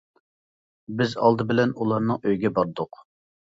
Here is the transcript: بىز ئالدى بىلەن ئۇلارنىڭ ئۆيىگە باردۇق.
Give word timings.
بىز 1.01 1.13
ئالدى 1.19 1.47
بىلەن 1.53 1.77
ئۇلارنىڭ 1.83 2.25
ئۆيىگە 2.25 2.55
باردۇق. 2.59 3.03